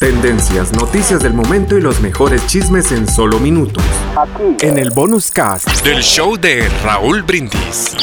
Tendencias, 0.00 0.72
noticias 0.72 1.22
del 1.22 1.34
momento 1.34 1.76
y 1.76 1.80
los 1.80 2.00
mejores 2.00 2.46
chismes 2.46 2.92
en 2.92 3.08
solo 3.08 3.38
minutos. 3.38 3.82
En 4.60 4.78
el 4.78 4.90
bonus 4.90 5.30
cast 5.30 5.68
del 5.84 6.02
show 6.02 6.36
de 6.36 6.68
Raúl 6.84 7.22
Brindis. 7.22 7.96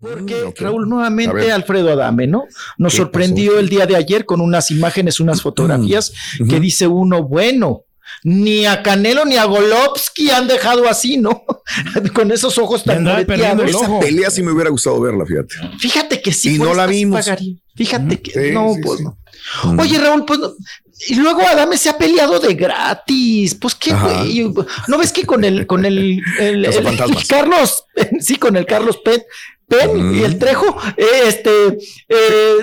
Porque 0.00 0.52
Raúl, 0.58 0.88
nuevamente 0.88 1.52
Alfredo 1.52 1.92
Adame, 1.92 2.26
¿no? 2.26 2.44
Nos 2.76 2.94
sorprendió 2.94 3.58
el 3.58 3.68
día 3.68 3.86
de 3.86 3.96
ayer 3.96 4.26
con 4.26 4.40
unas 4.40 4.70
imágenes, 4.70 5.20
unas 5.20 5.40
fotografías 5.40 6.12
que 6.48 6.60
dice 6.60 6.86
uno, 6.86 7.22
bueno, 7.22 7.84
ni 8.22 8.66
a 8.66 8.82
Canelo 8.82 9.24
ni 9.24 9.36
a 9.36 9.44
Golovsky 9.44 10.30
han 10.30 10.46
dejado 10.46 10.88
así, 10.88 11.16
¿no? 11.16 11.44
Con 12.14 12.32
esos 12.32 12.58
ojos 12.58 12.84
tan. 12.84 13.06
Esa 13.06 13.26
pelea 14.00 14.30
sí 14.30 14.42
me 14.42 14.52
hubiera 14.52 14.70
gustado 14.70 15.00
verla, 15.00 15.24
fíjate. 15.26 15.54
Fíjate 15.78 16.20
que 16.20 16.32
sí. 16.32 16.56
Y 16.56 16.58
no 16.58 16.74
la 16.74 16.86
vimos. 16.86 17.26
Fíjate 17.74 18.20
que 18.20 18.52
no, 18.52 18.74
pues 18.82 19.00
no. 19.00 19.18
Oye, 19.78 19.98
Raúl, 19.98 20.24
pues 20.24 20.40
y 21.08 21.16
luego 21.16 21.42
Adame 21.42 21.76
se 21.76 21.88
ha 21.88 21.98
peleado 21.98 22.38
de 22.38 22.54
gratis. 22.54 23.54
Pues 23.54 23.74
qué 23.74 23.92
güey. 23.92 24.52
¿No 24.88 24.98
ves 24.98 25.12
que 25.12 25.26
con 25.26 25.44
el, 25.44 25.66
con 25.66 25.84
el, 25.84 26.22
el, 26.38 26.68
Carlos, 27.28 27.84
sí, 28.20 28.36
con 28.36 28.56
el 28.56 28.64
Carlos 28.64 28.98
Penn, 29.04 29.22
Penn 29.66 30.14
y 30.14 30.22
el 30.22 30.38
Trejo, 30.38 30.76
este, 30.96 31.78
eh, 32.08 32.56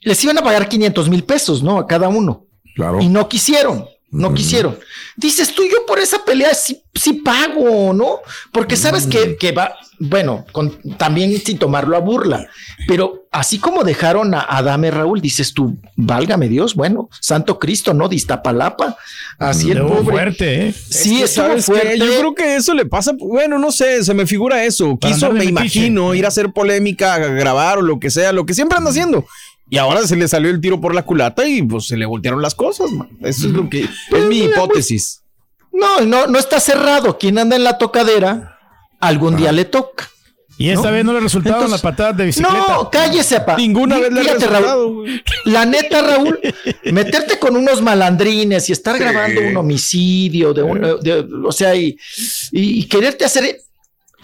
les 0.00 0.24
iban 0.24 0.38
a 0.38 0.42
pagar 0.42 0.68
500 0.68 1.08
mil 1.08 1.24
pesos, 1.24 1.62
¿no? 1.62 1.78
A 1.78 1.86
cada 1.86 2.08
uno. 2.08 2.46
Claro. 2.74 3.00
Y 3.00 3.08
no 3.08 3.28
quisieron. 3.28 3.86
No 4.10 4.32
quisieron. 4.32 4.78
Dices 5.16 5.54
tú, 5.54 5.64
yo 5.64 5.84
por 5.86 5.98
esa 5.98 6.24
pelea 6.24 6.54
sí, 6.54 6.82
sí 6.94 7.12
pago, 7.12 7.92
¿no? 7.92 8.20
Porque 8.52 8.74
sabes 8.74 9.06
que, 9.06 9.36
que, 9.36 9.52
va, 9.52 9.74
bueno, 9.98 10.46
con, 10.52 10.78
también 10.96 11.38
sin 11.44 11.58
tomarlo 11.58 11.94
a 11.94 12.00
burla, 12.00 12.46
pero 12.86 13.28
así 13.30 13.58
como 13.58 13.84
dejaron 13.84 14.34
a 14.34 14.40
Adame 14.40 14.90
Raúl, 14.90 15.20
dices 15.20 15.52
tú, 15.52 15.76
válgame 15.96 16.48
Dios, 16.48 16.74
bueno, 16.74 17.10
Santo 17.20 17.58
Cristo, 17.58 17.92
¿no? 17.92 18.08
Distapalapa, 18.08 18.96
así 19.38 19.72
el 19.72 19.82
pobre. 19.82 20.04
fuerte, 20.04 20.68
¿eh? 20.68 20.72
Sí, 20.72 21.22
es 21.22 21.34
fuerte. 21.66 21.98
Yo 21.98 22.06
creo 22.06 22.34
que 22.34 22.56
eso 22.56 22.72
le 22.72 22.86
pasa, 22.86 23.12
bueno, 23.18 23.58
no 23.58 23.70
sé, 23.72 24.02
se 24.04 24.14
me 24.14 24.26
figura 24.26 24.64
eso. 24.64 24.96
Quiso, 24.98 25.32
me 25.32 25.44
imagino, 25.44 26.14
ir 26.14 26.24
a 26.24 26.28
hacer 26.28 26.50
polémica, 26.52 27.14
a 27.14 27.18
grabar 27.18 27.78
o 27.78 27.82
lo 27.82 27.98
que 27.98 28.08
sea, 28.08 28.32
lo 28.32 28.46
que 28.46 28.54
siempre 28.54 28.78
anda 28.78 28.90
haciendo. 28.90 29.26
Y 29.70 29.78
ahora 29.78 30.06
se 30.06 30.16
le 30.16 30.28
salió 30.28 30.50
el 30.50 30.60
tiro 30.60 30.80
por 30.80 30.94
la 30.94 31.02
culata 31.04 31.46
y 31.46 31.62
pues 31.62 31.86
se 31.86 31.96
le 31.96 32.06
voltearon 32.06 32.40
las 32.40 32.54
cosas, 32.54 32.90
man. 32.90 33.08
Eso 33.20 33.48
es 33.48 33.52
lo 33.52 33.68
que 33.68 33.84
es 33.84 34.24
mi 34.26 34.44
hipótesis. 34.44 35.22
No, 35.72 36.00
no, 36.00 36.26
no 36.26 36.38
está 36.38 36.58
cerrado. 36.58 37.18
Quien 37.18 37.38
anda 37.38 37.56
en 37.56 37.64
la 37.64 37.78
tocadera, 37.78 38.58
algún 39.00 39.36
día 39.36 39.52
le 39.52 39.64
toca. 39.64 40.08
Y 40.60 40.70
esta 40.70 40.90
vez 40.90 41.04
no 41.04 41.12
le 41.12 41.20
resultaron 41.20 41.70
las 41.70 41.82
patadas 41.82 42.16
de 42.16 42.24
bicicleta. 42.24 42.66
No, 42.68 42.90
cállese, 42.90 43.40
pa. 43.42 43.56
Ninguna 43.56 43.98
vez 43.98 44.12
le 44.12 44.20
ha 44.20 44.34
resultado. 44.34 45.04
La 45.44 45.64
neta, 45.64 46.02
Raúl, 46.02 46.40
meterte 46.84 47.38
con 47.38 47.56
unos 47.56 47.80
malandrines 47.80 48.68
y 48.68 48.72
estar 48.72 48.98
grabando 48.98 49.40
un 49.40 49.56
homicidio 49.56 50.52
de 50.52 50.62
un, 50.64 50.84
o 51.46 51.52
sea, 51.52 51.76
y, 51.76 51.96
y 52.50 52.84
quererte 52.86 53.24
hacer 53.24 53.60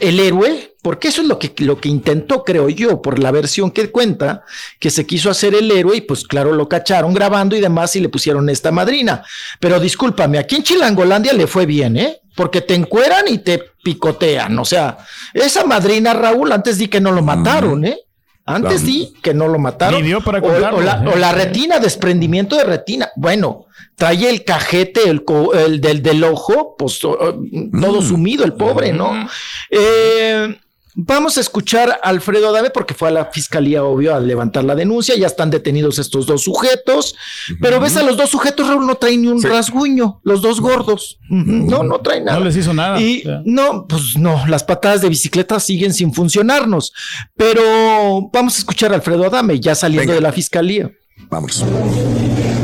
el 0.00 0.18
héroe, 0.20 0.76
porque 0.82 1.08
eso 1.08 1.22
es 1.22 1.28
lo 1.28 1.38
que, 1.38 1.52
lo 1.58 1.80
que 1.80 1.88
intentó, 1.88 2.44
creo 2.44 2.68
yo, 2.68 3.00
por 3.00 3.18
la 3.18 3.30
versión 3.30 3.70
que 3.70 3.90
cuenta, 3.90 4.44
que 4.80 4.90
se 4.90 5.06
quiso 5.06 5.30
hacer 5.30 5.54
el 5.54 5.70
héroe 5.70 5.96
y 5.96 6.00
pues 6.00 6.24
claro, 6.24 6.52
lo 6.52 6.68
cacharon 6.68 7.14
grabando 7.14 7.56
y 7.56 7.60
demás 7.60 7.94
y 7.96 8.00
le 8.00 8.08
pusieron 8.08 8.48
esta 8.48 8.70
madrina. 8.70 9.24
Pero 9.60 9.78
discúlpame, 9.80 10.38
aquí 10.38 10.56
en 10.56 10.62
Chilangolandia 10.62 11.32
le 11.32 11.46
fue 11.46 11.64
bien, 11.66 11.96
¿eh? 11.96 12.20
Porque 12.34 12.60
te 12.60 12.74
encueran 12.74 13.24
y 13.28 13.38
te 13.38 13.62
picotean. 13.82 14.58
O 14.58 14.64
sea, 14.64 14.98
esa 15.32 15.64
madrina, 15.64 16.12
Raúl, 16.12 16.50
antes 16.50 16.78
di 16.78 16.88
que 16.88 17.00
no 17.00 17.12
lo 17.12 17.22
mataron, 17.22 17.84
¿eh? 17.84 18.00
Antes 18.46 18.84
di 18.84 19.14
que 19.22 19.32
no 19.32 19.48
lo 19.48 19.58
mataron. 19.58 20.02
Para 20.22 20.38
o, 20.38 20.46
o, 20.46 20.80
la, 20.80 21.02
o, 21.06 21.16
la, 21.16 21.32
retina, 21.32 21.78
desprendimiento 21.78 22.56
de 22.56 22.64
retina. 22.64 23.10
Bueno, 23.16 23.66
trae 23.94 24.28
el 24.28 24.44
cajete 24.44 25.08
el, 25.08 25.24
el 25.54 25.80
del, 25.80 26.02
del, 26.02 26.24
ojo, 26.24 26.76
pues 26.76 26.98
todo 26.98 27.34
mm. 27.34 28.02
sumido 28.02 28.44
el 28.44 28.52
pobre, 28.52 28.92
¿no? 28.92 29.28
Eh, 29.70 30.58
Vamos 30.96 31.36
a 31.38 31.40
escuchar 31.40 31.90
a 31.90 32.08
Alfredo 32.08 32.48
Adame 32.48 32.70
porque 32.70 32.94
fue 32.94 33.08
a 33.08 33.10
la 33.10 33.24
fiscalía, 33.26 33.82
obvio, 33.82 34.14
a 34.14 34.20
levantar 34.20 34.62
la 34.62 34.76
denuncia. 34.76 35.16
Ya 35.16 35.26
están 35.26 35.50
detenidos 35.50 35.98
estos 35.98 36.26
dos 36.26 36.44
sujetos, 36.44 37.16
pero 37.60 37.80
ves 37.80 37.96
a 37.96 38.04
los 38.04 38.16
dos 38.16 38.30
sujetos, 38.30 38.68
Raúl, 38.68 38.86
no 38.86 38.94
traen 38.94 39.22
ni 39.22 39.28
un 39.28 39.42
rasguño, 39.42 40.20
los 40.22 40.40
dos 40.40 40.60
gordos. 40.60 41.18
No, 41.28 41.82
no 41.82 41.98
traen 42.00 42.26
nada. 42.26 42.38
No 42.38 42.44
les 42.44 42.56
hizo 42.56 42.72
nada. 42.72 43.00
Y 43.00 43.24
no, 43.44 43.86
pues 43.88 44.16
no, 44.16 44.46
las 44.46 44.62
patadas 44.62 45.02
de 45.02 45.08
bicicleta 45.08 45.58
siguen 45.58 45.92
sin 45.92 46.14
funcionarnos. 46.14 46.92
Pero 47.36 48.30
vamos 48.32 48.54
a 48.54 48.58
escuchar 48.58 48.92
a 48.92 48.96
Alfredo 48.96 49.24
Adame, 49.24 49.58
ya 49.58 49.74
saliendo 49.74 50.12
de 50.12 50.20
la 50.20 50.32
fiscalía. 50.32 50.92
Vamos. 51.28 51.64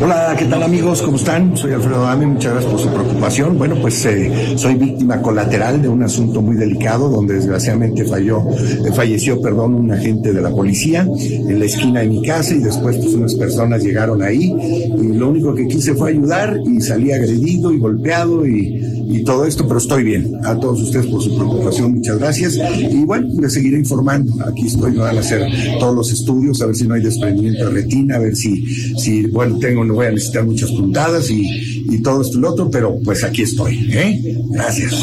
Hola, 0.02 0.34
¿qué 0.38 0.46
tal 0.46 0.62
amigos? 0.62 1.02
¿Cómo 1.02 1.18
están? 1.18 1.54
Soy 1.54 1.74
Alfredo 1.74 2.00
Dame, 2.04 2.26
muchas 2.26 2.52
gracias 2.52 2.72
por 2.72 2.80
su 2.80 2.88
preocupación. 2.88 3.58
Bueno, 3.58 3.76
pues 3.82 4.02
eh, 4.06 4.54
soy 4.56 4.76
víctima 4.76 5.20
colateral 5.20 5.82
de 5.82 5.90
un 5.90 6.02
asunto 6.02 6.40
muy 6.40 6.56
delicado 6.56 7.10
donde 7.10 7.34
desgraciadamente 7.34 8.06
falló, 8.06 8.42
eh, 8.50 8.92
falleció, 8.94 9.42
perdón, 9.42 9.74
un 9.74 9.92
agente 9.92 10.32
de 10.32 10.40
la 10.40 10.48
policía 10.50 11.02
en 11.02 11.58
la 11.58 11.66
esquina 11.66 12.00
de 12.00 12.08
mi 12.08 12.22
casa 12.22 12.54
y 12.54 12.60
después 12.60 12.96
pues 12.96 13.12
unas 13.12 13.34
personas 13.34 13.82
llegaron 13.84 14.22
ahí 14.22 14.54
y 14.98 15.12
lo 15.12 15.28
único 15.28 15.54
que 15.54 15.68
quise 15.68 15.94
fue 15.94 16.12
ayudar 16.12 16.58
y 16.64 16.80
salí 16.80 17.12
agredido 17.12 17.70
y 17.70 17.78
golpeado 17.78 18.46
y, 18.46 19.00
y 19.10 19.24
todo 19.24 19.44
esto, 19.44 19.66
pero 19.66 19.78
estoy 19.78 20.04
bien. 20.04 20.36
A 20.44 20.58
todos 20.58 20.80
ustedes 20.80 21.06
por 21.06 21.20
su 21.20 21.36
preocupación, 21.36 21.94
muchas 21.94 22.18
gracias. 22.18 22.58
Y 22.78 23.04
bueno, 23.04 23.28
les 23.40 23.52
seguiré 23.52 23.76
informando. 23.78 24.32
Aquí 24.46 24.66
estoy, 24.66 24.92
me 24.92 24.98
van 24.98 25.16
a 25.16 25.20
hacer 25.20 25.46
todos 25.78 25.94
los 25.94 26.12
estudios, 26.12 26.62
a 26.62 26.66
ver 26.66 26.76
si 26.76 26.86
no 26.86 26.94
hay 26.94 27.02
desprendimiento 27.02 27.66
de 27.66 27.70
retina, 27.70 28.16
a 28.16 28.18
ver 28.20 28.36
si, 28.36 28.64
si 28.96 29.26
bueno, 29.26 29.58
tengo 29.58 29.84
voy 29.94 30.06
a 30.06 30.10
necesitar 30.10 30.44
muchas 30.44 30.70
puntadas 30.70 31.30
y, 31.30 31.84
y 31.90 32.02
todo 32.02 32.22
esto 32.22 32.38
y 32.38 32.40
lo 32.40 32.50
otro, 32.50 32.70
pero 32.70 32.96
pues 33.04 33.24
aquí 33.24 33.42
estoy. 33.42 33.90
¿eh? 33.92 34.36
Gracias. 34.50 34.94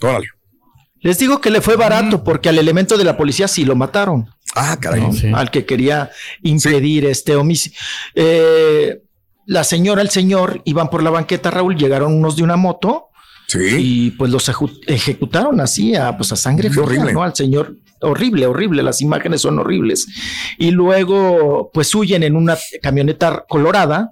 Órale. 0.00 0.26
Les 1.00 1.18
digo 1.18 1.40
que 1.40 1.50
le 1.50 1.60
fue 1.60 1.76
barato 1.76 2.22
porque 2.22 2.48
al 2.48 2.58
elemento 2.58 2.96
de 2.96 3.04
la 3.04 3.16
policía 3.16 3.48
sí 3.48 3.64
lo 3.64 3.74
mataron. 3.74 4.30
Ah, 4.54 4.78
caray. 4.80 5.00
¿no? 5.00 5.12
sí. 5.12 5.30
Al 5.34 5.50
que 5.50 5.66
quería 5.66 6.10
impedir 6.42 7.04
sí. 7.04 7.10
este 7.10 7.36
homicidio. 7.36 7.76
Eh, 8.14 9.02
la 9.46 9.64
señora, 9.64 10.02
el 10.02 10.10
señor 10.10 10.62
iban 10.64 10.88
por 10.88 11.02
la 11.02 11.10
banqueta, 11.10 11.50
Raúl, 11.50 11.76
llegaron 11.76 12.14
unos 12.14 12.36
de 12.36 12.44
una 12.44 12.56
moto. 12.56 13.08
Sí. 13.48 13.58
Y 13.78 14.10
pues 14.12 14.30
los 14.30 14.50
ejecutaron 14.86 15.60
así 15.60 15.96
a, 15.96 16.16
pues 16.16 16.32
a 16.32 16.36
sangre 16.36 16.70
fría, 16.70 16.84
horrible. 16.84 17.12
¿no? 17.12 17.22
Al 17.22 17.34
señor 17.34 17.76
horrible, 18.02 18.46
horrible, 18.46 18.82
las 18.82 19.00
imágenes 19.00 19.40
son 19.42 19.58
horribles. 19.58 20.06
Y 20.58 20.70
luego, 20.70 21.70
pues 21.72 21.94
huyen 21.94 22.22
en 22.22 22.36
una 22.36 22.56
camioneta 22.82 23.44
colorada 23.48 24.10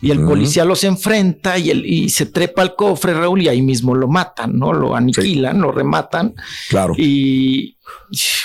y 0.00 0.10
el 0.12 0.20
uh 0.20 0.22
-huh. 0.22 0.28
policía 0.28 0.64
los 0.64 0.84
enfrenta 0.84 1.58
y, 1.58 1.70
el, 1.70 1.84
y 1.84 2.08
se 2.10 2.26
trepa 2.26 2.62
al 2.62 2.76
cofre, 2.76 3.14
Raúl, 3.14 3.42
y 3.42 3.48
ahí 3.48 3.62
mismo 3.62 3.94
lo 3.94 4.06
matan, 4.06 4.58
¿no? 4.58 4.72
Lo 4.72 4.94
aniquilan, 4.94 5.56
sí. 5.56 5.62
lo 5.62 5.72
rematan. 5.72 6.34
Claro. 6.68 6.94
Y 6.96 7.76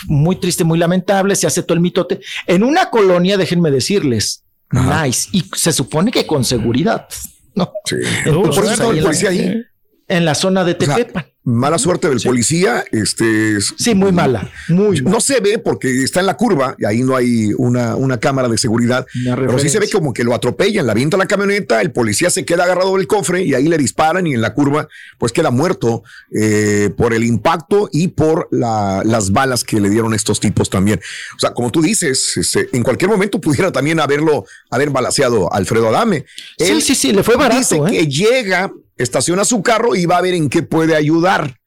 muy 0.08 0.38
triste, 0.38 0.64
muy 0.64 0.80
lamentable, 0.80 1.36
se 1.36 1.46
hace 1.46 1.64
todo 1.64 1.76
el 1.76 1.82
mitote. 1.82 2.22
En 2.48 2.64
una 2.64 2.90
colonia, 2.90 3.38
déjenme 3.38 3.70
decirles, 3.70 4.44
Ajá. 4.70 5.06
nice, 5.06 5.30
y 5.32 5.44
se 5.56 5.72
supone 5.72 6.12
que 6.12 6.26
con 6.26 6.44
seguridad, 6.44 7.08
¿no? 7.54 7.72
Sí. 7.86 7.98
Entonces, 8.26 8.56
por 8.56 8.72
eso 8.72 8.92
el 8.92 9.04
policía 9.04 9.30
ahí. 9.30 9.64
En 10.08 10.26
la 10.26 10.36
zona 10.36 10.64
de 10.64 10.74
Tepepan. 10.74 11.24
O 11.24 11.26
sea, 11.26 11.33
Mala 11.46 11.78
suerte 11.78 12.08
del 12.08 12.22
policía. 12.22 12.86
Este, 12.92 13.60
sí, 13.60 13.94
muy 13.96 14.14
mala. 14.14 14.50
Muy 14.70 15.02
No 15.02 15.20
se 15.20 15.42
ve 15.42 15.58
porque 15.58 16.04
está 16.04 16.22
en 16.22 16.26
la 16.26 16.38
curva 16.38 16.76
y 16.80 16.86
ahí 16.86 17.04
no 17.04 17.18
hay 17.18 17.52
una, 17.58 17.98
una 17.98 18.18
cámara 18.18 18.48
de 18.48 18.58
seguridad. 18.58 19.06
Pero 19.24 19.60
sí 19.60 19.68
se 19.68 19.80
ve 19.80 19.90
como 19.90 20.14
que 20.14 20.24
lo 20.24 20.34
atropellan, 20.34 20.86
la 20.86 20.94
avienta 20.94 21.18
la 21.18 21.26
camioneta, 21.26 21.82
el 21.82 21.92
policía 21.92 22.30
se 22.30 22.46
queda 22.46 22.64
agarrado 22.64 22.96
del 22.96 23.08
cofre 23.08 23.44
y 23.44 23.54
ahí 23.56 23.68
le 23.68 23.78
disparan 23.78 24.26
y 24.26 24.34
en 24.34 24.42
la 24.42 24.54
curva 24.54 24.88
pues 25.18 25.34
queda 25.34 25.52
muerto 25.52 26.04
eh, 26.34 26.92
por 26.96 27.14
el 27.14 27.26
impacto 27.26 27.90
y 27.92 28.08
por 28.10 28.48
las 28.52 29.32
balas 29.32 29.66
que 29.66 29.82
le 29.82 29.90
dieron 29.90 30.14
estos 30.14 30.40
tipos 30.40 30.70
también. 30.70 31.02
O 31.36 31.40
sea, 31.40 31.54
como 31.54 31.72
tú 31.72 31.82
dices, 31.82 32.38
este, 32.38 32.70
en 32.72 32.84
cualquier 32.84 33.12
momento 33.12 33.42
pudiera 33.42 33.70
también 33.72 34.00
haberlo, 34.00 34.46
haber 34.70 34.92
balaseado 34.92 35.52
Alfredo 35.54 35.90
Adame. 35.90 36.26
sí, 36.58 36.80
sí, 36.80 36.96
sí, 36.96 37.12
le 37.12 37.24
fue 37.24 37.36
barato. 37.36 37.58
Dice 37.60 37.76
¿eh? 37.76 37.84
que 37.90 38.08
llega 38.08 38.72
estaciona 38.98 39.46
su 39.46 39.62
carro 39.62 39.96
y 39.96 40.06
va 40.06 40.18
a 40.18 40.22
ver 40.22 40.34
en 40.34 40.50
qué 40.50 40.64
puede 40.64 40.96
ayudar. 40.96 41.60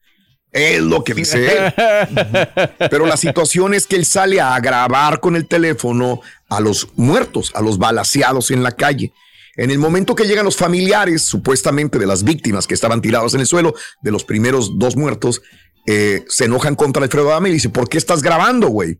Es 0.51 0.81
lo 0.81 1.03
que 1.03 1.13
dice 1.13 1.45
él. 1.45 1.73
Pero 2.89 3.05
la 3.05 3.17
situación 3.17 3.73
es 3.73 3.85
que 3.85 3.95
él 3.95 4.05
sale 4.05 4.41
a 4.41 4.59
grabar 4.59 5.19
con 5.19 5.35
el 5.35 5.47
teléfono 5.47 6.21
a 6.49 6.59
los 6.59 6.87
muertos, 6.95 7.51
a 7.53 7.61
los 7.61 7.77
balaseados 7.77 8.51
en 8.51 8.63
la 8.63 8.71
calle. 8.71 9.13
En 9.55 9.71
el 9.71 9.79
momento 9.79 10.15
que 10.15 10.25
llegan 10.25 10.45
los 10.45 10.55
familiares, 10.55 11.23
supuestamente 11.23 11.99
de 11.99 12.05
las 12.05 12.23
víctimas 12.23 12.67
que 12.67 12.75
estaban 12.75 13.01
tirados 13.01 13.33
en 13.33 13.41
el 13.41 13.47
suelo, 13.47 13.73
de 14.01 14.11
los 14.11 14.23
primeros 14.23 14.77
dos 14.77 14.95
muertos, 14.95 15.41
eh, 15.87 16.23
se 16.27 16.45
enojan 16.45 16.75
contra 16.75 17.03
Alfredo 17.03 17.31
Adame 17.31 17.49
y 17.49 17.53
dice, 17.53 17.69
¿por 17.69 17.89
qué 17.89 17.97
estás 17.97 18.21
grabando, 18.21 18.67
güey? 18.67 18.99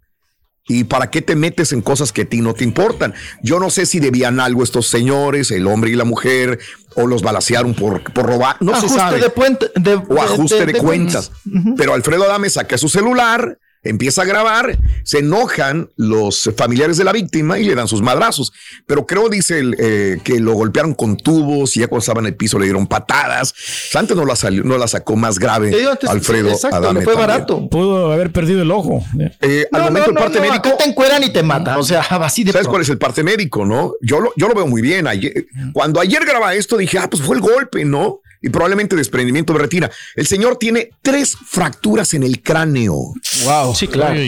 ¿Y 0.68 0.84
para 0.84 1.10
qué 1.10 1.22
te 1.22 1.36
metes 1.36 1.72
en 1.72 1.82
cosas 1.82 2.12
que 2.12 2.24
a 2.24 2.26
ti 2.26 2.42
no 2.42 2.54
te 2.54 2.66
importan? 2.66 3.14
Yo 3.42 3.60
no 3.60 3.70
sé 3.70 3.86
si 3.86 4.00
debían 4.00 4.40
algo 4.40 4.64
estos 4.64 4.88
señores, 4.88 5.50
el 5.52 5.66
hombre 5.66 5.92
y 5.92 5.96
la 5.96 6.04
mujer, 6.04 6.60
o 6.96 7.08
los 7.08 7.22
balasearon 7.22 7.74
por, 7.74 8.04
por 8.12 8.26
robar. 8.26 8.58
No 8.60 8.80
se 8.80 8.90
sabe. 8.90 9.20
De 9.20 9.96
o 9.96 10.22
ajuste 10.22 10.66
de, 10.66 10.74
cuentas. 10.74 11.32
Pero 11.78 11.94
Alfredo 11.94 12.26
Adame 12.26 12.50
saca 12.50 12.78
su 12.78 12.90
celular, 12.90 13.60
empieza 13.84 14.24
a 14.24 14.26
grabar, 14.26 14.78
se 15.04 15.20
enojan 15.20 15.90
los 15.96 16.50
familiares 16.56 16.98
de 16.98 17.04
la 17.04 17.12
víctima 17.12 17.60
y 17.60 17.64
le 17.64 17.76
dan 17.76 17.88
sus 17.88 18.02
madrazos. 18.02 18.54
Pero 18.86 19.06
creo, 19.06 19.30
dice 19.30 19.62
eh, 19.78 20.20
que 20.24 20.40
lo 20.40 20.54
golpearon 20.54 20.94
con 20.94 21.18
tubos 21.18 21.76
y 21.78 21.82
ya 21.82 21.88
cuando 21.88 22.00
estaba 22.00 22.20
en 22.22 22.28
el 22.28 22.36
piso 22.36 22.60
le 22.60 22.66
dieron 22.66 22.88
patadas. 22.88 23.54
Antes 23.94 24.16
no 24.16 24.26
la, 24.26 24.36
salió, 24.36 24.64
no 24.64 24.78
la 24.78 24.88
sacó 24.88 25.16
más 25.16 25.40
grave 25.40 25.72
Alfredo 26.08 26.56
Adame. 26.72 27.02
fue 27.02 27.16
barato. 27.16 27.70
Pudo 27.70 28.12
haber 28.12 28.32
perdido 28.32 28.62
el 28.62 28.72
ojo. 28.72 29.04
Eh, 29.42 29.68
al 29.72 29.84
momento 29.84 30.10
el 30.12 30.16
parte 30.16 30.40
médico. 30.40 30.70
te 30.78 30.86
encueran 30.86 31.24
y 31.24 31.30
te 31.30 31.44
mata. 31.44 31.78
O 31.78 31.84
sea, 31.84 32.02
así 32.10 32.44
de. 32.44 32.52
¿Sabes 32.52 32.68
cuál 32.68 32.82
es 32.82 32.90
el 32.90 32.98
parte 32.98 33.24
médico, 33.24 33.66
no? 33.66 33.94
Yo 34.02 34.20
lo, 34.20 34.34
yo 34.36 34.48
lo 34.48 34.56
veo 34.56 34.68
muy 34.68 34.82
bien. 34.82 35.08
Ayer, 35.08 35.48
cuando 35.74 36.00
ayer 36.00 36.24
graba 36.26 36.54
esto 36.56 36.78
dije, 36.78 36.98
ah, 36.98 37.10
pues 37.10 37.22
fue 37.22 37.36
el 37.36 37.42
golpe, 37.42 37.86
¿no? 37.86 38.22
Y 38.48 38.50
probablemente 38.50 38.96
desprendimiento 38.96 39.54
de 39.54 39.60
retina. 39.60 39.92
El 40.16 40.26
señor 40.26 40.58
tiene 40.58 40.90
tres 41.02 41.36
fracturas 41.36 42.14
en 42.14 42.24
el 42.24 42.42
cráneo. 42.42 42.96
Wow. 43.44 43.76
Sí, 43.76 43.88
claro. 43.88 44.20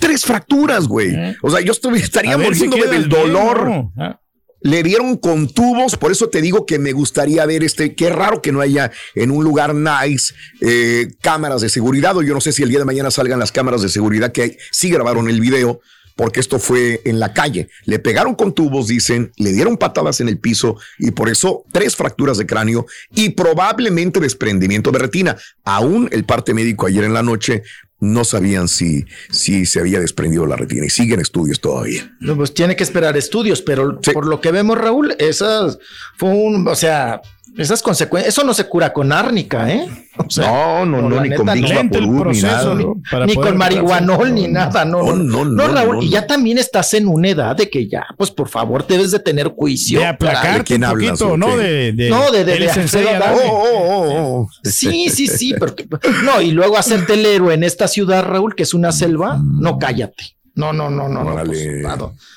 Tres 0.00 0.22
fracturas, 0.24 0.86
güey. 0.86 1.14
¿Eh? 1.14 1.36
O 1.42 1.50
sea, 1.50 1.60
yo 1.60 1.72
estaría 1.72 2.38
muriéndome 2.38 2.86
del 2.86 3.08
dolor. 3.08 3.90
Ah. 3.98 4.20
Le 4.60 4.82
dieron 4.82 5.18
con 5.18 5.48
tubos, 5.48 5.98
por 5.98 6.10
eso 6.10 6.30
te 6.30 6.40
digo 6.40 6.64
que 6.64 6.78
me 6.78 6.92
gustaría 6.92 7.44
ver 7.44 7.62
este. 7.62 7.94
Qué 7.94 8.08
raro 8.08 8.40
que 8.40 8.50
no 8.50 8.62
haya 8.62 8.90
en 9.14 9.30
un 9.30 9.44
lugar 9.44 9.74
nice 9.74 10.32
eh, 10.62 11.08
cámaras 11.20 11.60
de 11.60 11.68
seguridad. 11.68 12.16
O 12.16 12.22
yo 12.22 12.32
no 12.32 12.40
sé 12.40 12.50
si 12.52 12.62
el 12.62 12.70
día 12.70 12.78
de 12.78 12.86
mañana 12.86 13.10
salgan 13.10 13.38
las 13.38 13.52
cámaras 13.52 13.82
de 13.82 13.90
seguridad 13.90 14.32
que 14.32 14.56
sí 14.70 14.88
grabaron 14.88 15.28
el 15.28 15.40
video 15.40 15.80
porque 16.16 16.40
esto 16.40 16.58
fue 16.58 17.00
en 17.04 17.18
la 17.18 17.32
calle. 17.32 17.68
Le 17.84 17.98
pegaron 17.98 18.34
con 18.34 18.52
tubos, 18.52 18.86
dicen, 18.86 19.32
le 19.36 19.52
dieron 19.52 19.76
patadas 19.76 20.20
en 20.20 20.28
el 20.28 20.38
piso 20.38 20.76
y 20.98 21.10
por 21.10 21.28
eso 21.28 21.64
tres 21.72 21.96
fracturas 21.96 22.38
de 22.38 22.46
cráneo 22.46 22.86
y 23.14 23.30
probablemente 23.30 24.20
desprendimiento 24.20 24.90
de 24.90 24.98
retina. 24.98 25.36
Aún 25.64 26.08
el 26.12 26.24
parte 26.24 26.54
médico 26.54 26.86
ayer 26.86 27.04
en 27.04 27.14
la 27.14 27.22
noche 27.22 27.62
no 28.00 28.24
sabían 28.24 28.68
si, 28.68 29.06
si 29.30 29.66
se 29.66 29.80
había 29.80 29.98
desprendido 29.98 30.46
la 30.46 30.56
retina 30.56 30.86
y 30.86 30.90
siguen 30.90 31.20
estudios 31.20 31.60
todavía. 31.60 32.14
No, 32.20 32.36
pues 32.36 32.52
tiene 32.52 32.76
que 32.76 32.84
esperar 32.84 33.16
estudios, 33.16 33.62
pero 33.62 34.00
por 34.12 34.26
lo 34.26 34.40
que 34.40 34.52
vemos, 34.52 34.76
Raúl, 34.76 35.14
esas 35.18 35.78
fue 36.16 36.28
un, 36.30 36.68
o 36.68 36.74
sea, 36.74 37.22
esas 37.56 37.82
consecuencias, 37.82 38.34
eso 38.34 38.44
no 38.44 38.52
se 38.52 38.66
cura 38.66 38.92
con 38.92 39.12
árnica, 39.12 39.70
¿eh? 39.70 39.88
no, 40.36 40.86
no, 40.86 41.02
no, 41.02 41.20
ni 41.20 41.34
con 41.34 41.46
Big 41.52 41.64
ni 41.64 42.40
nada. 42.40 42.74
Ni, 43.26 43.34
con 43.34 43.56
marihuanol, 43.56 44.34
ni 44.34 44.48
nada, 44.48 44.84
no. 44.84 45.14
No, 45.14 45.44
no, 45.44 45.68
Raúl, 45.68 46.02
y 46.02 46.10
ya 46.10 46.26
también 46.26 46.58
estás 46.58 46.94
en 46.94 47.06
una 47.06 47.28
edad 47.28 47.56
de 47.56 47.70
que 47.70 47.88
ya, 47.88 48.06
pues 48.16 48.30
por 48.30 48.48
favor, 48.48 48.86
debes 48.86 49.10
de 49.10 49.20
tener 49.20 49.48
juicio. 49.48 50.00
De 50.00 50.06
aplacar 50.06 50.64
un 50.68 50.80
poquito, 50.80 51.36
¿no? 51.36 51.56
De, 51.56 51.92
de, 51.92 52.10
no, 52.10 52.30
de, 52.30 52.44
de, 52.44 52.68
oh, 52.68 53.50
oh, 53.52 54.42
oh, 54.42 54.48
Sí, 54.62 55.08
sí, 55.10 55.26
sí, 55.26 55.54
porque, 55.58 55.86
no, 56.24 56.40
y 56.40 56.50
luego 56.50 56.76
hacerte 56.76 57.14
el 57.14 57.24
héroe 57.24 57.54
en 57.54 57.64
esta 57.64 57.88
ciudad, 57.88 58.24
Raúl, 58.24 58.54
que 58.54 58.64
es 58.64 58.74
una 58.74 58.92
selva, 58.92 59.38
no 59.42 59.78
cállate. 59.78 60.36
No, 60.56 60.72
no, 60.72 60.88
no, 60.88 61.08
no. 61.08 61.24
no 61.24 61.44
pues, 61.44 61.58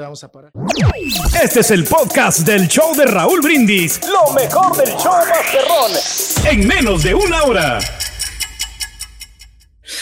Vamos 0.00 0.22
a 0.24 0.28
parar. 0.28 0.50
Este 1.42 1.60
es 1.60 1.70
el 1.70 1.84
podcast 1.84 2.40
del 2.40 2.68
show 2.68 2.94
de 2.94 3.06
Raúl 3.06 3.40
Brindis. 3.40 4.00
Lo 4.06 4.32
mejor 4.32 4.76
del 4.76 4.94
show 4.96 5.12
Masterrón. 5.28 5.92
En 6.44 6.66
menos 6.66 7.02
de 7.02 7.14
una 7.14 7.42
hora. 7.44 7.78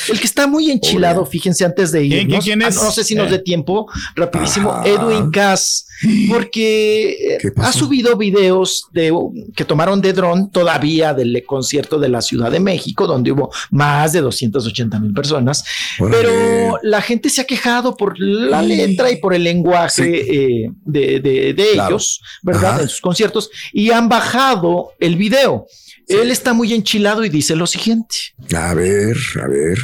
El 0.09 0.21
que 0.21 0.27
está 0.27 0.47
muy 0.47 0.71
enchilado, 0.71 1.25
fíjense 1.27 1.65
antes 1.65 1.93
de 1.93 2.05
ir. 2.05 2.35
Ah, 2.65 2.71
no 2.71 2.91
sé 2.91 3.05
si 3.05 3.15
nos 3.15 3.31
dé 3.31 3.39
tiempo, 3.39 3.87
rapidísimo. 4.15 4.83
Edwin 4.85 5.31
Cass, 5.31 5.87
porque 6.29 7.37
eh, 7.37 7.53
ha 7.57 7.73
subido 7.73 8.17
videos 8.17 8.87
de, 8.93 9.13
que 9.55 9.65
tomaron 9.65 10.01
de 10.01 10.13
dron 10.13 10.51
todavía 10.51 11.15
del 11.15 11.43
concierto 11.47 11.99
de 11.99 12.09
la 12.09 12.23
Ciudad 12.23 12.51
de 12.51 12.61
México, 12.61 13.07
donde 13.07 13.33
hubo 13.33 13.53
más 13.71 14.13
de 14.13 14.21
280 14.21 14.99
mil 15.01 15.13
personas. 15.13 15.65
pero 15.99 16.79
la 16.83 17.01
gente 17.01 17.31
se 17.31 17.41
ha 17.41 17.45
quejado 17.45 17.97
por 17.97 18.19
la 18.19 18.63
letra 18.63 19.11
y 19.11 19.17
por 19.17 19.35
el 19.35 19.45
lenguaje 19.45 20.65
eh, 20.65 20.71
de, 20.85 21.55
ellos, 21.75 22.21
¿verdad? 22.43 22.83
En 22.83 22.89
sus 22.89 23.01
conciertos 23.01 23.51
y 23.73 23.91
han 23.91 24.09
bajado 24.09 24.93
el 25.01 25.17
video. 25.17 25.67
Él 26.09 26.31
está 26.31 26.53
muy 26.53 26.73
enchilado 26.75 27.25
y 27.25 27.29
dice 27.29 27.57
lo 27.57 27.67
siguiente. 27.67 28.17
A 28.57 28.75
ver, 28.75 29.17
a 29.43 29.47
ver. 29.47 29.79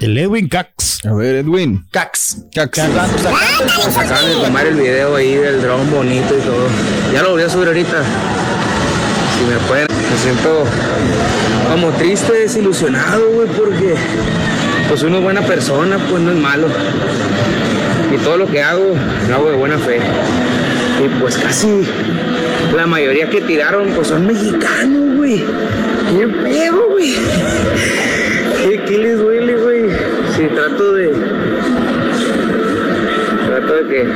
El 0.00 0.16
Edwin 0.16 0.48
Cax. 0.48 1.04
A 1.04 1.12
ver, 1.12 1.36
Edwin. 1.36 1.84
Cax. 1.90 2.44
Cax. 2.54 2.80
Pues 2.80 3.96
acaban 3.96 4.26
de 4.26 4.34
tomar 4.34 4.66
el 4.66 4.74
video 4.74 5.16
ahí 5.16 5.34
del 5.34 5.60
dron 5.60 5.90
bonito 5.90 6.38
y 6.38 6.40
todo. 6.40 6.68
Ya 7.12 7.22
lo 7.22 7.32
voy 7.32 7.42
a 7.42 7.50
subir 7.50 7.68
ahorita. 7.68 8.02
Si 9.36 9.44
me 9.44 9.58
pueden. 9.68 9.88
Me 9.88 10.18
siento 10.18 10.64
como 11.70 11.90
triste, 11.92 12.32
desilusionado, 12.32 13.30
güey, 13.32 13.48
porque 13.48 13.94
pues 14.88 15.02
uno 15.04 15.18
es 15.18 15.22
buena 15.22 15.42
persona, 15.42 15.98
pues 16.10 16.20
no 16.20 16.32
es 16.32 16.36
malo. 16.36 16.66
Y 18.12 18.16
todo 18.24 18.38
lo 18.38 18.50
que 18.50 18.60
hago, 18.60 18.94
lo 19.28 19.34
hago 19.34 19.50
de 19.50 19.56
buena 19.56 19.78
fe. 19.78 20.00
Y 21.04 21.20
pues 21.20 21.36
casi 21.36 21.68
la 22.74 22.86
mayoría 22.86 23.28
que 23.28 23.40
tiraron, 23.40 23.88
pues 23.90 24.08
son 24.08 24.26
mexicanos, 24.26 25.16
güey. 25.16 25.38
¿Qué 25.38 26.26
pedo, 26.26 26.90
güey? 26.90 27.14
¿Qué, 28.86 28.98
les 28.98 29.18
duele, 29.18 29.56
güey? 29.56 29.90
Si 30.36 30.46
trato 30.54 30.92
de. 30.94 31.12
Trato 33.46 33.74
de 33.74 33.88
que. 33.88 34.08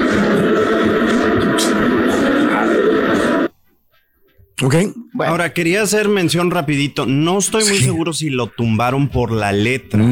Ok. 4.65 4.75
Ahora, 5.19 5.53
quería 5.53 5.83
hacer 5.83 6.09
mención 6.09 6.51
rapidito. 6.51 7.07
No 7.07 7.39
estoy 7.39 7.65
muy 7.65 7.79
seguro 7.79 8.13
si 8.13 8.31
lo 8.31 8.49
tumbaron 8.49 9.09
por 9.09 9.31
la 9.31 9.53
letra. 9.53 10.05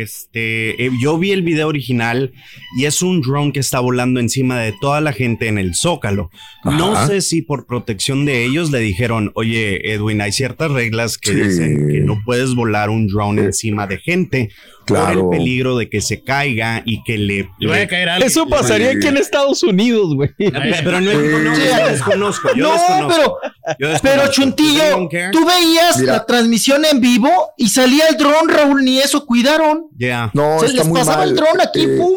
Este, 0.00 0.86
eh, 0.86 0.90
yo 1.00 1.18
vi 1.18 1.32
el 1.32 1.42
video 1.42 1.68
original 1.68 2.32
y 2.78 2.84
es 2.86 3.02
un 3.02 3.20
drone 3.20 3.52
que 3.52 3.60
está 3.60 3.80
volando 3.80 4.20
encima 4.20 4.58
de 4.58 4.72
toda 4.80 5.00
la 5.00 5.12
gente 5.12 5.48
en 5.48 5.58
el 5.58 5.74
Zócalo. 5.74 6.30
No 6.64 7.06
sé 7.06 7.20
si 7.20 7.42
por 7.42 7.66
protección 7.66 8.24
de 8.24 8.44
ellos 8.44 8.70
le 8.70 8.78
dijeron, 8.80 9.30
oye, 9.34 9.92
Edwin, 9.92 10.20
hay 10.20 10.32
ciertas 10.32 10.70
reglas 10.70 11.18
que 11.18 11.32
dicen 11.34 11.88
que 11.88 12.00
no 12.00 12.20
puedes 12.24 12.54
volar 12.54 12.90
un 12.90 13.06
drone 13.08 13.42
encima 13.42 13.86
de 13.86 13.98
gente 13.98 14.50
por 14.86 14.96
Claro. 14.98 15.32
el 15.32 15.38
peligro 15.38 15.76
de 15.76 15.88
que 15.88 16.00
se 16.00 16.22
caiga 16.22 16.80
y 16.84 17.02
que 17.02 17.18
le... 17.18 17.48
le- 17.58 17.88
Eso 18.24 18.46
pasaría 18.48 18.90
aquí 18.92 19.08
en 19.08 19.16
Estados 19.16 19.64
Unidos, 19.64 20.14
güey. 20.14 20.30
Pero 20.38 20.58
en 20.98 21.04
México 21.06 21.38
no, 21.42 21.58
yo 21.58 21.88
desconozco, 21.90 22.48
yo 22.54 22.62
no, 22.68 22.72
desconozco. 22.72 23.38
pero, 23.42 23.76
Yo 23.80 23.88
desconozco. 23.88 24.00
pero 24.02 24.30
Tú 24.54 25.44
veías 25.46 25.98
Mira. 25.98 26.12
la 26.14 26.26
transmisión 26.26 26.84
en 26.84 27.00
vivo 27.00 27.28
y 27.56 27.68
salía 27.68 28.08
el 28.08 28.16
dron, 28.16 28.48
Raúl, 28.48 28.84
ni 28.84 28.98
eso 28.98 29.24
cuidaron. 29.26 29.86
Ya. 29.98 30.30
No, 30.34 30.58
Se 30.60 30.66
está 30.66 30.78
les 30.78 30.86
muy 30.88 30.98
pasaba 31.00 31.18
mal. 31.18 31.28
el 31.30 31.36
dron 31.36 31.60
aquí, 31.60 31.82
Eh, 31.82 31.96
¡pum! 31.98 32.12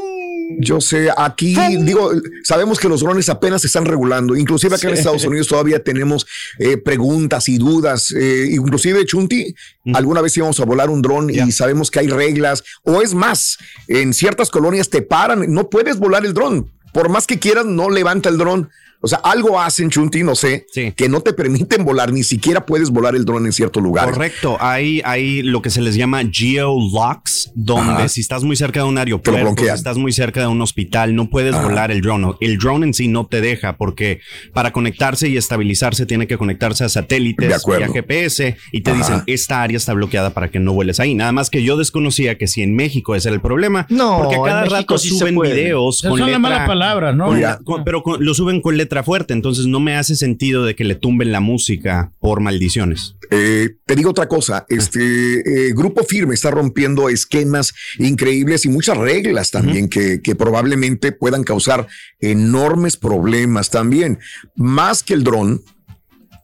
Yo 0.62 0.82
sé, 0.82 1.10
aquí 1.16 1.56
digo, 1.84 2.12
sabemos 2.44 2.80
que 2.80 2.90
los 2.90 3.02
drones 3.02 3.30
apenas 3.30 3.62
se 3.62 3.68
están 3.68 3.86
regulando. 3.86 4.36
Inclusive 4.36 4.76
acá 4.76 4.88
en. 4.90 4.96
Estados 4.96 5.24
Unidos 5.24 5.48
todavía 5.48 5.82
tenemos 5.84 6.26
eh, 6.58 6.76
preguntas 6.76 7.48
y 7.50 7.58
dudas. 7.60 8.12
Eh, 8.12 8.48
inclusive, 8.52 9.06
Chunti, 9.06 9.54
alguna 9.94 10.22
vez 10.22 10.36
íbamos 10.36 10.60
a 10.60 10.66
volar 10.66 10.90
un 10.90 11.02
dron 11.04 11.30
y 11.30 11.52
sabemos 11.52 11.92
que 11.92 12.00
hay 12.00 12.08
reglas. 12.08 12.64
O 12.84 13.02
es 13.02 13.14
más, 13.14 13.58
en 13.88 14.12
ciertas 14.14 14.50
colonias 14.50 14.90
te 14.90 15.02
paran, 15.04 15.46
no 15.54 15.70
puedes 15.70 15.98
volar 16.00 16.26
el 16.26 16.34
dron. 16.34 16.70
Por 16.94 17.10
más 17.10 17.28
que 17.28 17.38
quieras, 17.38 17.66
no 17.66 17.90
levanta 17.92 18.28
el 18.30 18.38
dron. 18.40 18.70
O 19.02 19.08
sea, 19.08 19.20
algo 19.20 19.60
hacen, 19.60 19.90
Chunti, 19.90 20.24
no 20.24 20.36
sé, 20.36 20.66
que 20.96 21.08
no 21.08 21.22
te 21.22 21.32
permiten 21.34 21.86
volar, 21.86 22.12
ni 22.12 22.24
siquiera 22.24 22.66
puedes 22.66 22.90
volar 22.90 23.16
el 23.16 23.24
dron 23.24 23.46
en 23.46 23.54
ciertos 23.54 23.82
lugares. 23.82 24.12
Correcto, 24.14 24.58
hay, 24.60 25.02
hay 25.06 25.42
lo 25.42 25.62
que 25.62 25.70
se 25.70 25.82
les 25.82 25.96
llama 25.96 26.22
geolocks, 26.30 27.52
donde 27.56 27.94
Ajá. 27.94 28.08
si 28.10 28.22
estás 28.22 28.44
muy 28.44 28.56
cerca 28.56 28.82
de 28.82 28.88
un 28.88 28.98
aeropuerto, 28.98 29.56
si 29.64 29.68
estás 29.70 29.98
muy 29.98 30.12
cerca 30.12 30.42
de 30.42 30.48
un 30.48 30.62
hospital, 30.62 31.16
no 31.16 31.30
puedes 31.30 31.56
Ajá. 31.56 31.64
volar 31.64 31.92
el 31.92 32.02
drone. 32.02 32.34
El 32.42 32.58
drone 32.58 32.88
en 32.88 32.94
sí 32.94 33.08
no 33.08 33.26
te 33.28 33.42
deja 33.42 33.78
porque 33.78 34.20
para 34.54 34.72
conectarse 34.72 35.30
y 35.30 35.38
estabilizarse 35.38 36.06
tiene 36.06 36.28
que 36.28 36.38
conectarse 36.38 36.84
a 36.84 36.90
satélites 36.90 37.64
y 37.66 37.84
a 37.84 37.88
GPS 37.88 38.58
y 38.72 38.82
te 38.82 38.92
Ajá. 38.92 38.98
dicen 39.00 39.24
esta 39.28 39.62
área 39.62 39.78
está 39.78 39.94
bloqueada 39.94 40.32
para 40.32 40.50
que 40.52 40.60
no 40.60 40.74
vueles 40.74 41.00
ahí. 41.00 41.16
Nada 41.16 41.32
más 41.32 41.50
que 41.50 41.64
yo 41.64 41.78
desconocía 41.78 42.38
que 42.38 42.48
si 42.48 42.62
en 42.64 42.76
México 42.76 43.16
ese 43.16 43.30
era 43.30 43.36
el 43.36 43.42
problema, 43.42 43.86
No, 43.90 44.18
porque 44.20 44.38
cada 44.44 44.66
rato 44.66 44.98
sí 44.98 45.10
suben 45.10 45.40
videos 45.40 46.02
con 46.02 46.12
son 46.12 46.20
letra, 46.20 46.32
las 46.34 46.42
malas 46.42 46.68
palabras, 46.68 47.16
¿no? 47.16 47.28
con- 47.28 47.40
Ya. 47.40 47.60
con- 47.64 47.84
pero 47.84 48.04
con- 48.04 48.24
lo 48.24 48.34
suben 48.34 48.62
con 48.62 48.76
letra 48.78 48.89
fuerte, 49.04 49.34
entonces 49.34 49.66
no 49.66 49.80
me 49.80 49.96
hace 49.96 50.16
sentido 50.16 50.66
de 50.66 50.76
que 50.76 50.84
le 50.84 50.96
tumben 50.96 51.32
la 51.32 51.40
música 51.40 52.12
por 52.20 52.42
maldiciones. 52.42 53.16
Eh, 53.32 53.76
te 53.86 53.96
digo 53.96 54.10
otra 54.10 54.28
cosa, 54.28 54.66
este 54.70 55.68
eh, 55.70 55.74
grupo 55.74 56.04
firme 56.04 56.34
está 56.34 56.50
rompiendo 56.50 57.10
esquemas 57.10 57.74
increíbles 58.00 58.66
y 58.66 58.70
muchas 58.70 58.98
reglas 58.98 59.52
también 59.52 59.88
que, 59.88 60.22
que 60.22 60.36
probablemente 60.36 61.12
puedan 61.12 61.44
causar 61.44 61.88
enormes 62.20 62.98
problemas 62.98 63.70
también. 63.70 64.20
Más 64.56 65.04
que 65.04 65.14
el 65.14 65.24
dron, 65.24 65.62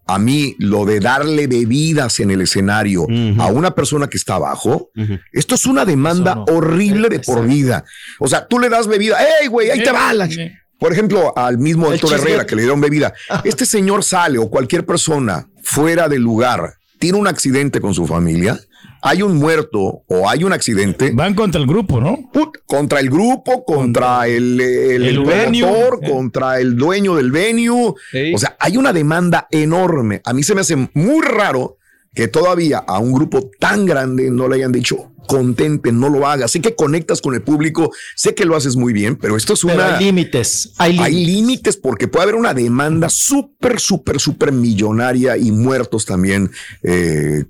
a 0.07 0.19
mí 0.19 0.55
lo 0.59 0.85
de 0.85 0.99
darle 0.99 1.47
bebidas 1.47 2.19
en 2.19 2.31
el 2.31 2.41
escenario 2.41 3.07
a 3.39 3.47
una 3.47 3.73
persona 3.73 4.07
que 4.07 4.17
está 4.17 4.35
abajo, 4.35 4.91
esto 5.31 5.55
es 5.55 5.65
una 5.65 5.85
demanda 5.85 6.43
horrible 6.47 7.09
de 7.09 7.19
por 7.19 7.47
vida. 7.47 7.85
O 8.19 8.27
sea, 8.27 8.47
tú 8.47 8.59
le 8.59 8.69
das 8.69 8.87
bebida, 8.87 9.17
¡Ey, 9.41 9.47
güey, 9.47 9.71
ahí 9.71 9.83
te 9.83 9.91
va! 9.91 10.13
la 10.13 10.27
ch-". 10.27 10.51
Por 10.79 10.91
ejemplo, 10.91 11.33
al 11.37 11.57
mismo 11.57 11.91
Héctor. 11.91 12.13
Herrera 12.13 12.45
que 12.45 12.55
le 12.55 12.63
dieron 12.63 12.81
bebida. 12.81 13.13
Este 13.43 13.65
señor 13.65 14.03
sale 14.03 14.37
o 14.37 14.49
cualquier 14.49 14.85
persona 14.85 15.47
fuera 15.63 16.07
del 16.09 16.21
lugar, 16.21 16.75
tiene 16.99 17.17
un 17.17 17.27
accidente 17.27 17.81
con 17.81 17.93
su 17.93 18.05
familia, 18.07 18.59
hay 19.01 19.21
un 19.21 19.37
muerto 19.37 20.03
o 20.07 20.29
hay 20.29 20.43
un 20.43 20.53
accidente. 20.53 21.11
Van 21.13 21.33
contra 21.35 21.61
el 21.61 21.67
grupo, 21.67 22.01
¿no? 22.01 22.29
put, 22.33 22.57
contra 22.65 22.99
el 22.99 23.09
grupo, 23.09 23.63
contra 23.63 24.27
el, 24.27 24.59
el, 24.59 25.03
El 25.05 25.23
venue. 25.23 25.61
promotor, 25.61 26.01
contra 26.09 26.59
el 26.59 26.75
dueño 26.75 27.15
del 27.15 27.31
venue. 27.31 27.93
Sí. 28.11 28.33
O 28.33 28.37
sea, 28.37 28.55
hay 28.59 28.77
una 28.77 28.93
demanda 28.93 29.47
enorme. 29.51 30.21
A 30.25 30.33
mí 30.33 30.41
se 30.43 30.55
me 30.55 30.61
hace 30.61 30.75
muy 30.93 31.21
raro 31.23 31.77
que 32.15 32.27
todavía 32.27 32.79
a 32.79 32.97
un 32.99 33.11
grupo 33.11 33.51
tan 33.59 33.85
grande 33.85 34.31
no 34.31 34.47
le 34.47 34.55
hayan 34.55 34.71
dicho 34.71 35.11
contente, 35.27 35.91
no 35.91 36.07
lo 36.07 36.27
hagas. 36.27 36.51
Sé 36.51 36.61
que 36.61 36.75
conectas 36.75 37.19
con 37.19 37.33
el 37.33 37.41
público, 37.41 37.91
sé 38.15 38.35
que 38.35 38.45
lo 38.45 38.55
haces 38.55 38.75
muy 38.75 38.93
bien, 38.93 39.15
pero 39.15 39.35
esto 39.37 39.53
es 39.53 39.61
Pero 39.63 39.73
una. 39.73 39.97
hay 39.97 40.05
límites, 40.05 40.73
hay 40.77 40.91
límites. 40.93 41.07
Hay 41.15 41.25
límites 41.25 41.77
porque 41.77 42.07
puede 42.07 42.23
haber 42.25 42.35
una 42.35 42.53
demanda 42.53 43.09
súper, 43.09 43.79
súper, 43.79 44.19
súper 44.19 44.51
millonaria 44.51 45.35
y 45.35 45.51
muertos 45.51 46.05
también, 46.05 46.51
eh, 46.83 47.43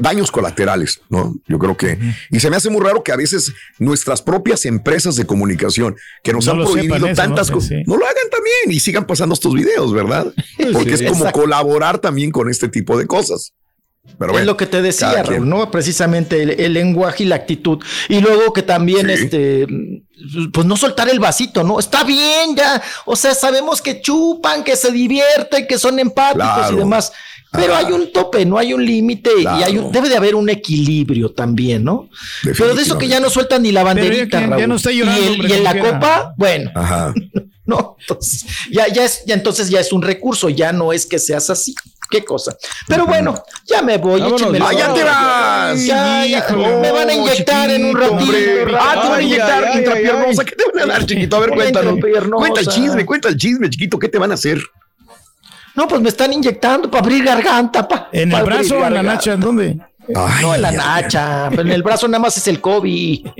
daños 0.00 0.30
colaterales, 0.30 1.02
¿no? 1.10 1.34
Yo 1.46 1.58
creo 1.58 1.76
que, 1.76 1.98
y 2.30 2.40
se 2.40 2.48
me 2.48 2.56
hace 2.56 2.70
muy 2.70 2.80
raro 2.80 3.04
que 3.04 3.12
a 3.12 3.16
veces 3.16 3.52
nuestras 3.78 4.22
propias 4.22 4.64
empresas 4.64 5.14
de 5.16 5.26
comunicación 5.26 5.94
que 6.24 6.32
nos 6.32 6.46
No 6.46 6.52
han 6.52 6.64
prohibido 6.64 6.96
eso, 7.08 7.14
tantas 7.14 7.50
¿no? 7.50 7.56
cosas, 7.56 7.68
Sí. 7.68 7.82
no 7.86 7.98
lo 7.98 8.06
hagan 8.06 8.30
también 8.30 8.74
y 8.74 8.80
sigan 8.80 9.06
pasando 9.06 9.34
estos 9.34 9.52
videos, 9.52 9.92
¿verdad? 9.92 10.32
Porque 10.72 10.94
es 10.94 11.02
como 11.02 11.16
Exacto. 11.26 11.40
colaborar 11.40 11.98
también 11.98 12.30
con 12.30 12.48
este 12.48 12.68
tipo 12.68 12.96
de 12.96 13.06
cosas. 13.06 13.52
Pero 14.18 14.30
es 14.30 14.32
bueno, 14.32 14.46
lo 14.46 14.56
que 14.56 14.66
te 14.66 14.82
decía, 14.82 15.22
Raúl. 15.22 15.48
¿no? 15.48 15.70
Precisamente 15.70 16.42
el, 16.42 16.50
el 16.60 16.72
lenguaje 16.72 17.22
y 17.22 17.26
la 17.26 17.36
actitud. 17.36 17.78
Y 18.08 18.20
luego 18.20 18.52
que 18.52 18.62
también, 18.62 19.06
Sí. 19.06 19.12
este, 19.24 19.66
pues 20.52 20.66
no 20.66 20.76
soltar 20.76 21.08
el 21.08 21.20
vasito, 21.20 21.62
¿no? 21.62 21.78
Está 21.78 22.02
bien, 22.04 22.56
ya. 22.56 22.82
O 23.04 23.14
sea, 23.16 23.34
sabemos 23.34 23.80
que 23.80 24.00
chupan, 24.00 24.64
que 24.64 24.74
se 24.76 24.90
divierten, 24.90 25.66
que 25.68 25.78
son 25.78 25.98
empáticos 26.00 26.44
Claro. 26.52 26.74
y 26.74 26.78
demás. 26.78 27.12
Pero 27.52 27.76
hay 27.76 27.92
un 27.92 28.10
tope, 28.12 28.44
no 28.46 28.56
hay 28.58 28.72
un 28.72 28.84
límite 28.84 29.30
y 29.42 29.46
hay 29.46 29.76
un, 29.76 29.92
debe 29.92 30.08
de 30.08 30.16
haber 30.16 30.34
un 30.34 30.48
equilibrio 30.48 31.32
también, 31.32 31.84
¿no? 31.84 32.08
Pero 32.42 32.74
de 32.74 32.80
eso 32.82 32.96
que 32.96 33.08
ya 33.08 33.20
no 33.20 33.28
sueltan 33.28 33.62
ni 33.62 33.72
la 33.72 33.82
Pero 33.84 33.94
ya 33.94 34.02
banderita, 34.02 34.40
ya 34.40 34.46
Raúl. 34.46 34.68
no 34.68 34.76
está 34.76 34.90
llorando, 34.90 35.20
y, 35.20 35.24
el- 35.26 35.32
hombre, 35.32 35.48
y 35.48 35.52
en 35.52 35.64
la 35.64 35.72
quiera. 35.72 35.92
copa, 35.92 36.34
bueno, 36.38 36.70
Ajá. 36.74 37.12
no, 37.66 37.96
entonces 38.00 38.46
ya, 38.70 38.88
ya 38.88 39.04
es, 39.04 39.22
ya 39.26 39.34
entonces 39.34 39.68
ya 39.68 39.80
es 39.80 39.92
un 39.92 40.00
recurso, 40.00 40.48
ya 40.48 40.72
no 40.72 40.94
es 40.94 41.04
que 41.04 41.18
seas 41.18 41.50
así. 41.50 41.74
Qué 42.12 42.22
cosa. 42.26 42.54
Pero 42.86 43.06
bueno, 43.06 43.34
ya 43.66 43.80
me 43.80 43.96
voy. 43.96 44.20
Vámonos, 44.20 44.42
échenme 44.42 44.58
la 44.58 44.68
¡Ah, 44.68 44.72
ya 44.74 44.80
mano. 44.82 44.94
te 44.94 45.04
vas! 45.04 45.84
Ya, 45.86 46.26
ya, 46.26 46.46
me 46.82 46.92
van 46.92 47.08
a 47.08 47.14
inyectar 47.14 47.70
en 47.70 47.86
un 47.86 47.96
ratito. 47.96 48.12
hombre. 48.18 48.64
Ah, 48.78 49.00
te 49.02 49.08
van 49.08 49.18
a 49.18 49.22
inyectar 49.22 49.64
ay, 49.64 49.70
ay, 49.72 49.78
intrapiernosa. 49.78 50.42
ay. 50.42 50.46
¿Qué 50.46 50.56
te 50.56 50.64
van 50.74 50.90
a 50.90 50.92
dar, 50.92 51.06
chiquito? 51.06 51.36
A 51.36 51.40
ver, 51.40 51.50
cuéntanos. 51.50 51.98
Cuenta 52.34 52.60
el 52.60 52.68
chisme, 52.68 53.06
cuenta 53.06 53.28
el 53.30 53.36
chisme, 53.38 53.70
chiquito. 53.70 53.98
¿Qué 53.98 54.08
te 54.08 54.18
van 54.18 54.30
a 54.30 54.34
hacer? 54.34 54.58
No, 55.74 55.88
pues 55.88 56.02
me 56.02 56.10
están 56.10 56.30
inyectando 56.34 56.90
para 56.90 57.02
abrir 57.02 57.24
garganta. 57.24 57.88
Pa, 57.88 58.10
¿En 58.12 58.30
pa 58.30 58.40
el 58.40 58.44
brazo 58.44 58.76
o 58.78 58.84
en 58.86 58.92
la 58.92 59.02
nacha? 59.02 59.32
¿En 59.32 59.40
dónde? 59.40 59.78
No, 60.14 60.54
en 60.54 60.62
la 60.62 60.72
nacha. 60.72 61.48
Pero 61.50 61.62
en 61.62 61.72
el 61.72 61.82
brazo 61.82 62.06
nada 62.08 62.20
más 62.20 62.36
es 62.36 62.46
el 62.48 62.60
COVID. 62.60 63.26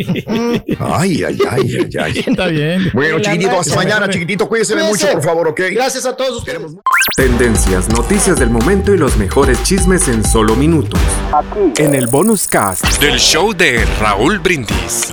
Ay, 0.81 1.23
ay, 1.25 1.25
ay, 1.25 1.39
ay, 1.51 1.91
ay. 2.01 2.25
Está 2.27 2.47
bien. 2.47 2.91
Bueno, 2.93 3.21
chiquitito, 3.21 3.59
hasta 3.61 3.77
mañana, 3.77 4.09
chiquitito. 4.09 4.49
Cuídese 4.49 4.75
mucho, 4.75 4.89
Cuídense. 4.91 5.13
por 5.13 5.23
favor, 5.23 5.49
¿ok? 5.49 5.61
Gracias 5.73 6.07
a 6.07 6.17
todos 6.17 6.39
ustedes. 6.39 6.61
Tendencias, 7.17 7.89
noticias 7.89 8.39
del 8.39 8.51
momento 8.51 8.93
y 8.95 8.99
los 8.99 9.17
mejores 9.17 9.63
chismes 9.63 10.09
en 10.09 10.25
solo 10.25 10.55
minutos. 10.57 11.01
En 11.77 11.95
el 11.95 12.07
bonus 12.07 12.47
cast. 12.49 12.85
Del 13.01 13.19
show 13.19 13.53
de 13.53 13.85
Raúl 14.01 14.39
Brindis. 14.39 15.13